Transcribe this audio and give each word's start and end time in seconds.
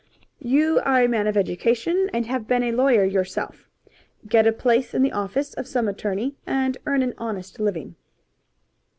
"You 0.39 0.79
are 0.83 1.03
a 1.03 1.07
man 1.07 1.27
of 1.27 1.37
education 1.37 2.09
and 2.11 2.25
have 2.25 2.47
been 2.47 2.63
a 2.63 2.71
lawyer 2.71 3.05
yourself. 3.05 3.69
Get 4.27 4.47
a 4.47 4.51
place 4.51 4.95
in 4.95 5.03
the 5.03 5.11
office 5.11 5.53
of 5.53 5.67
some 5.67 5.87
attorney 5.87 6.37
and 6.47 6.75
earn 6.87 7.03
an 7.03 7.13
honest 7.19 7.59
living." 7.59 7.93